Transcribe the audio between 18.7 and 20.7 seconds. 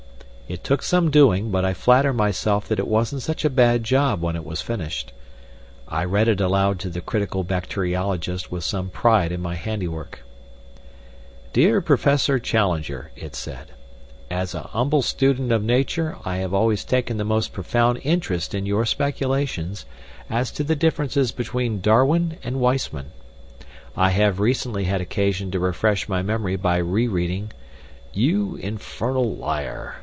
speculations as to